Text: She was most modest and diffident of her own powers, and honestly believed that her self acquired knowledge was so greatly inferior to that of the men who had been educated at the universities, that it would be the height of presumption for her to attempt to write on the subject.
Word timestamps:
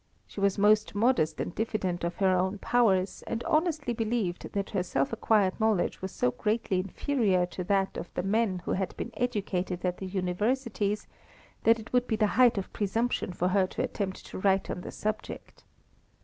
She 0.25 0.39
was 0.39 0.57
most 0.57 0.95
modest 0.95 1.39
and 1.39 1.53
diffident 1.53 2.03
of 2.03 2.15
her 2.15 2.35
own 2.35 2.57
powers, 2.57 3.23
and 3.27 3.43
honestly 3.43 3.93
believed 3.93 4.51
that 4.53 4.71
her 4.71 4.81
self 4.81 5.13
acquired 5.13 5.59
knowledge 5.59 6.01
was 6.01 6.11
so 6.11 6.31
greatly 6.31 6.79
inferior 6.79 7.45
to 7.45 7.63
that 7.65 7.97
of 7.97 8.11
the 8.15 8.23
men 8.23 8.63
who 8.65 8.71
had 8.71 8.97
been 8.97 9.11
educated 9.15 9.85
at 9.85 9.97
the 9.99 10.07
universities, 10.07 11.05
that 11.65 11.77
it 11.77 11.93
would 11.93 12.07
be 12.07 12.15
the 12.15 12.25
height 12.33 12.57
of 12.57 12.73
presumption 12.73 13.31
for 13.31 13.49
her 13.49 13.67
to 13.67 13.83
attempt 13.83 14.25
to 14.25 14.39
write 14.39 14.71
on 14.71 14.81
the 14.81 14.91
subject. 14.91 15.63